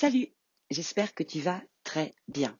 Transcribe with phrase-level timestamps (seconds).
[0.00, 0.28] Salut,
[0.70, 2.56] j'espère que tu vas très bien.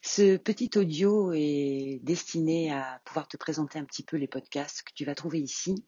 [0.00, 4.92] Ce petit audio est destiné à pouvoir te présenter un petit peu les podcasts que
[4.92, 5.86] tu vas trouver ici,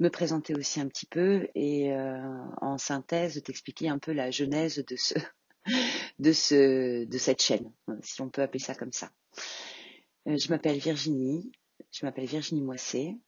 [0.00, 2.18] me présenter aussi un petit peu et euh,
[2.62, 5.12] en synthèse t'expliquer un peu la genèse de ce,
[6.18, 7.70] de de cette chaîne,
[8.00, 9.12] si on peut appeler ça comme ça.
[10.26, 11.52] Euh, je m'appelle Virginie,
[11.90, 13.18] je m'appelle Virginie Moissé,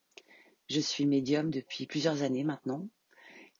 [0.70, 2.88] je suis médium depuis plusieurs années maintenant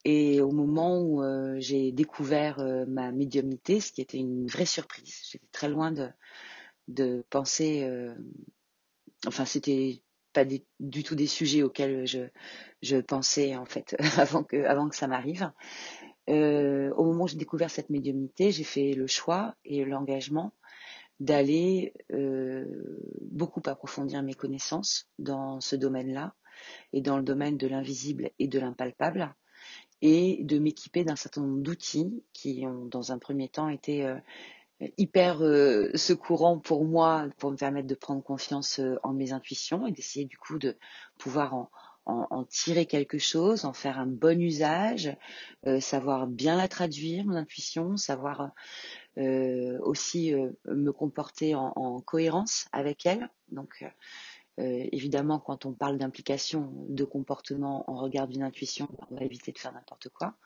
[0.05, 4.67] et au moment où euh, j'ai découvert euh, ma médiumnité, ce qui était une vraie
[4.67, 5.93] surprise, j'étais très loin
[6.89, 8.15] de, penser, euh,
[9.27, 10.03] enfin c'était
[10.35, 15.51] pas du tout des sujets auxquels je, pensais en fait avant que ça m'arrive.
[16.29, 20.53] au moment où j'ai découvert cette médiumnité, j'ai fait le choix et l'engagement
[21.21, 21.95] d'aller
[23.31, 26.35] beaucoup approfondir mes connaissances dans ce domaine-là
[26.93, 29.35] et dans le domaine de l'invisible et de l'impalpable
[30.03, 34.07] et de m'équiper d'un certain nombre d'outils qui ont dans un premier temps été
[34.83, 39.33] euh, hyper euh, secourants pour moi pour me permettre de prendre confiance euh, en mes
[39.33, 40.77] intuitions et d'essayer du coup de
[41.17, 41.71] pouvoir en,
[42.07, 45.17] en, tirer quelque chose, en faire un bon usage,
[45.81, 48.51] savoir bien la traduire, mon intuition, savoir
[49.17, 50.35] aussi
[50.67, 53.31] me comporter en, en, cohérence avec elle.
[53.53, 53.87] Donc
[54.61, 59.53] euh, évidemment, quand on parle d'implication de comportement en regard d'une intuition, on va éviter
[59.53, 60.37] de faire n'importe quoi.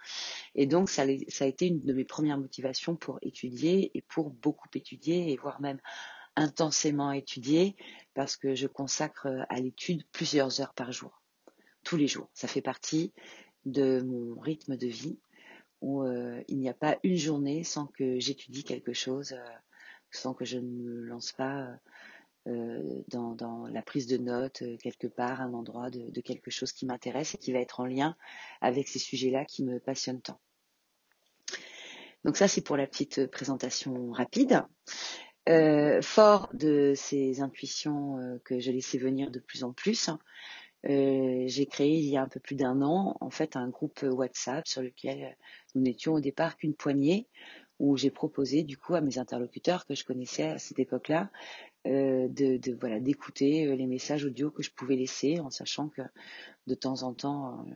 [0.55, 4.69] Et donc, ça, a été une de mes premières motivations pour étudier et pour beaucoup
[4.75, 5.81] étudier voire même
[6.37, 7.77] intensément étudier
[8.15, 11.23] parce que je consacre à l'étude plusieurs heures par jour,
[11.83, 12.29] tous les jours.
[12.33, 13.13] Ça fait partie
[13.67, 15.19] de mon rythme de vie
[15.83, 19.49] euh, il n'y a pas une journée sans que j'étudie quelque chose, euh,
[20.11, 21.69] sans que je ne me lance pas
[22.49, 26.87] euh, dans, la prise de notes euh, quelque part, un endroit de, quelque chose qui
[26.87, 28.17] m'intéresse et qui va être en lien
[28.61, 30.41] avec ces sujets-là qui me passionnent tant.
[32.25, 34.63] Donc ça, c'est pour la petite présentation rapide.
[35.49, 40.11] Euh, fort de ces intuitions que je laissais venir de plus en plus,
[40.85, 44.67] j'ai créé il y a un peu plus d'un an en fait un groupe WhatsApp
[44.67, 45.37] sur lequel
[45.75, 47.27] nous n'étions au départ qu'une poignée
[47.79, 51.31] où j'ai proposé du coup à mes interlocuteurs que je connaissais à cette époque-là
[51.87, 56.03] euh, de, voilà d'écouter euh, les messages audio que je pouvais laisser en sachant que
[56.67, 57.73] de temps en temps euh,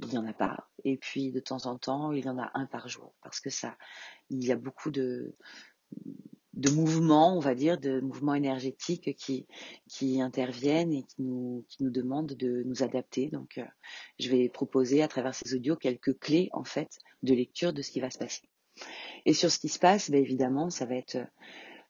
[0.00, 2.50] il n'y en a pas et puis de temps en temps il y en a
[2.54, 3.76] un par jour parce que ça
[4.30, 5.34] il y a beaucoup de
[6.54, 9.46] de mouvements, on va dire, de mouvements énergétiques qui,
[9.90, 13.28] qui interviennent et qui nous, qui nous demandent de nous adapter.
[13.28, 13.60] Donc,
[14.18, 17.90] je vais proposer à travers ces audios quelques clés, en fait, de lecture de ce
[17.90, 18.48] qui va se passer.
[19.26, 21.18] Et sur ce qui se passe, ben évidemment, ça va être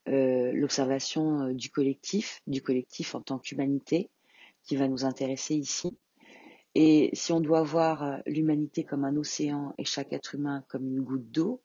[0.08, 4.08] euh, l'observation euh, du collectif, du collectif en tant qu'humanité,
[4.62, 5.98] qui va nous intéresser ici.
[6.76, 10.86] Et si on doit voir euh, l'humanité comme un océan et chaque être humain comme
[10.86, 11.60] une goutte d'eau,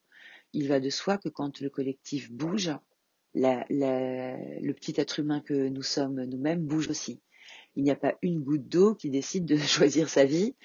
[0.54, 2.72] il va de soi que quand le collectif bouge,
[3.36, 7.22] le petit être humain que nous sommes nous-mêmes bouge aussi.
[7.76, 10.56] Il n'y a pas une goutte d'eau qui décide de choisir sa vie.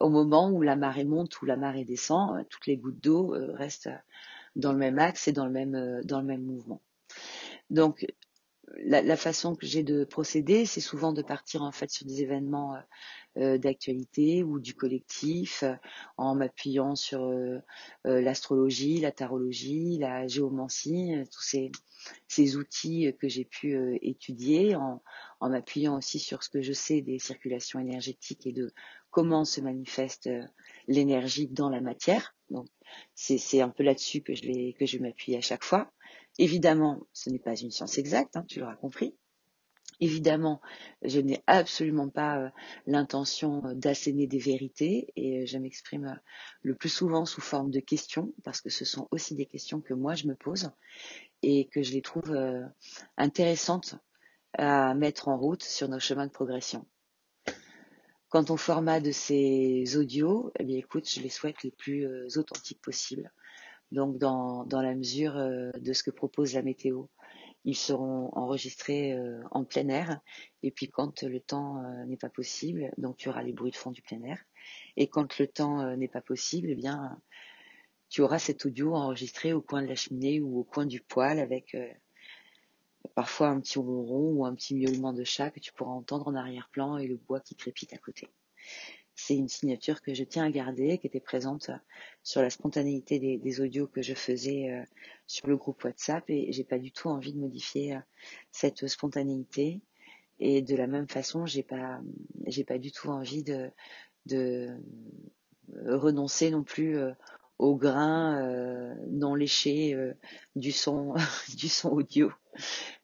[0.00, 3.90] Au moment où la marée monte ou la marée descend, toutes les gouttes d'eau restent
[4.56, 6.82] dans le même axe et dans le même, dans le même mouvement.
[7.70, 8.06] Donc,
[8.84, 12.74] la, façon que j'ai de procéder, c'est souvent de partir en fait sur des événements
[12.74, 12.80] euh,
[13.38, 15.74] euh, d'actualité ou du collectif, euh,
[16.16, 17.32] en m'appuyant sur
[18.04, 21.70] l'astrologie, la tarologie, la géomancie, tous
[22.28, 25.02] ces, outils que j'ai pu étudier, en,
[25.40, 28.72] m'appuyant aussi sur ce que je sais des circulations énergétiques et de
[29.10, 30.28] comment se manifeste
[30.86, 32.34] l'énergie dans la matière.
[32.48, 32.66] Donc,
[33.14, 35.92] c'est un peu là-dessus que je vais que je vais m'appuyer à chaque fois.
[36.40, 39.14] Évidemment, ce n'est pas une science exacte, hein, tu l'auras compris.
[40.00, 40.62] Évidemment,
[41.02, 42.48] je n'ai absolument pas euh,
[42.86, 46.18] l'intention euh, d'asséner des vérités et euh, je m'exprime
[46.62, 49.92] le plus souvent sous forme de questions parce que ce sont aussi des questions que
[49.92, 50.70] moi je me pose
[51.42, 52.34] et que je les trouve
[53.18, 53.96] intéressantes
[54.54, 56.86] à mettre en route sur nos chemins de progression.
[58.30, 62.06] Quant au format de ces audios, eh bien écoute, je les souhaite les plus
[62.38, 63.30] authentiques possibles
[63.92, 67.04] donc dans, la mesure euh, de ce que propose la météo.
[67.64, 70.20] Ils seront enregistrés euh, en plein air
[70.62, 73.76] et puis quand le temps euh, n'est pas possible, donc tu auras les bruits de
[73.76, 74.38] fond du plein air.
[74.96, 77.20] Et quand le temps n'est pas possible, eh bien
[78.08, 81.38] tu auras cet audio enregistré au coin de la cheminée ou au coin du poêle
[81.38, 81.76] avec
[83.14, 86.34] parfois un petit ronron ou un petit miaulement de chat que tu pourras entendre en
[86.34, 88.28] arrière-plan et le bois qui crépite à côté
[89.26, 91.70] c'est une signature que je tiens à garder, qui était présente
[92.22, 94.82] sur la spontanéité des, audios que je faisais euh,
[95.26, 96.24] sur le groupe WhatsApp.
[96.28, 98.00] Et j'ai pas du tout envie de modifier euh,
[98.50, 99.80] cette spontanéité.
[100.40, 102.00] Et de la même façon, j'ai pas,
[102.66, 103.70] pas du tout envie de,
[105.86, 107.12] renoncer non plus euh,
[107.58, 110.14] au grain euh, non léché euh,
[110.56, 111.14] du son
[111.56, 112.32] du son audio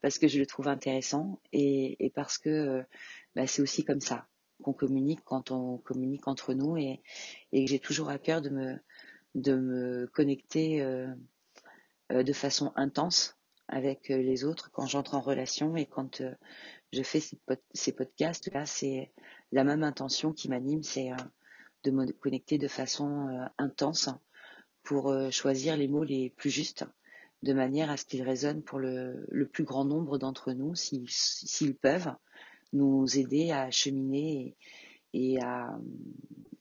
[0.00, 1.40] parce que je le trouve intéressant.
[1.52, 2.84] Et, parce que
[3.34, 4.26] bah, c'est aussi comme ça
[4.62, 7.03] qu'on communique quand on communique entre nous et,
[7.53, 8.79] et j'ai toujours à cœur de me
[9.35, 10.82] de me connecter
[12.08, 13.37] de façon intense
[13.69, 16.23] avec les autres quand j'entre en relation et quand
[16.93, 17.20] je fais
[17.75, 18.50] ces, podcasts.
[18.55, 19.12] Là c'est
[19.53, 21.11] la même intention qui m'anime c'est
[21.85, 24.08] de me connecter de façon intense
[24.87, 26.85] pour euh, choisir les mots les plus justes,
[27.43, 32.14] de manière à ce qu'ils résonnent pour le, plus grand nombre d'entre nous, s'ils peuvent
[32.72, 34.56] nous aider à cheminer
[35.12, 35.78] et, à,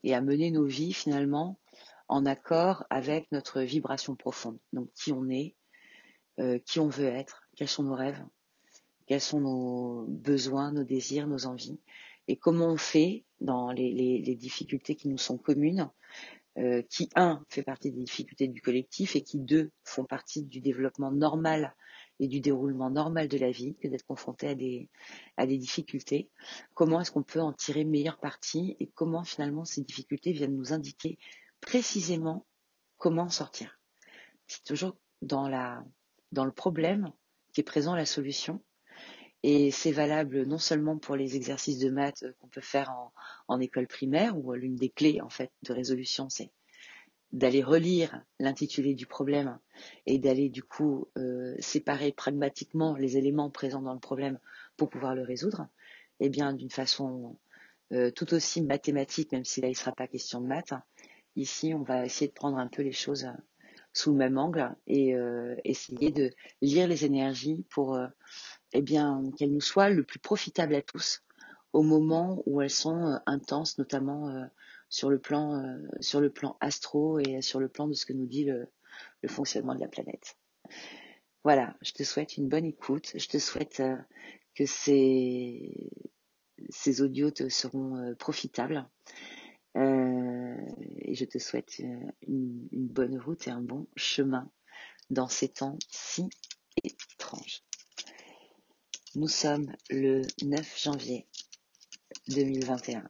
[0.03, 1.59] mener nos vies finalement
[2.07, 4.59] en accord avec notre vibration profonde.
[4.73, 5.55] Donc qui on est,
[6.39, 8.23] euh, qui on veut être, quels sont nos rêves,
[9.07, 11.79] quels sont nos besoins, nos désirs, nos envies,
[12.27, 15.89] et comment on fait dans les difficultés qui nous sont communes
[16.57, 20.61] euh, qui, un, fait partie des difficultés du collectif et qui, deux, font partie du
[20.61, 21.75] développement normal
[22.19, 24.89] et du déroulement normal de la vie que d'être confronté à des,
[25.37, 26.29] à des difficultés.
[26.73, 30.73] Comment est-ce qu'on peut en tirer meilleure partie et comment finalement ces difficultés viennent nous
[30.73, 31.17] indiquer
[31.61, 32.45] précisément
[32.97, 33.79] comment sortir?
[34.47, 35.83] C'est toujours dans, la,
[36.31, 37.11] dans le problème
[37.53, 38.61] qui est présent la solution
[39.47, 42.91] et c'est valable non seulement pour les exercices de maths qu'on peut faire
[43.47, 46.51] en, école primaire, où l'une des clés en fait de résolution, c'est
[47.35, 49.59] d'aller relire l'intitulé du problème
[50.07, 54.39] et d'aller du coup euh, séparer pragmatiquement les éléments présents dans le problème
[54.77, 55.67] pour pouvoir le résoudre,
[56.19, 57.37] eh bien d'une façon
[57.91, 60.73] euh, tout aussi mathématique, même si là il ne sera pas question de maths.
[61.35, 63.27] Ici, on va essayer de prendre un peu les choses
[63.91, 65.15] sous le même angle et
[65.63, 67.97] essayer de lire les énergies pour
[68.73, 71.25] eh qu'elles nous soient le plus profitables à tous
[71.75, 74.45] au moment où elles sont euh, intenses, notamment euh,
[74.89, 78.25] sur le plan euh, sur le astro et sur le plan de ce que nous
[78.25, 78.67] dit le,
[79.27, 80.37] fonctionnement de la planète.
[81.43, 83.11] Voilà, je te souhaite une bonne écoute.
[83.15, 83.81] Je te souhaite
[84.53, 85.89] que ces,
[86.69, 88.87] ces audios te seront profitables.
[89.75, 91.79] et je te souhaite
[92.21, 94.49] une bonne route et un bon chemin
[95.09, 96.29] dans ces temps si
[96.83, 97.63] étranges.
[99.15, 101.27] Nous sommes le 9 janvier
[102.27, 103.09] 2021.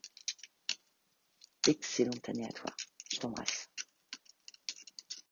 [1.67, 2.69] Excellente année à toi.
[3.11, 3.69] Je t'embrasse.